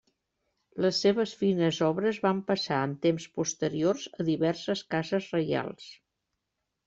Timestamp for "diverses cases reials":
4.31-5.93